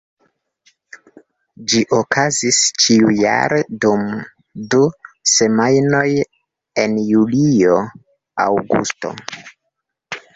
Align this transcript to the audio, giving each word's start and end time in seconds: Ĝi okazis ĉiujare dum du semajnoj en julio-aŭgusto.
Ĝi 1.73 1.81
okazis 1.97 2.61
ĉiujare 2.83 3.59
dum 3.85 4.07
du 4.75 4.81
semajnoj 5.33 6.05
en 6.85 6.97
julio-aŭgusto. 7.11 9.13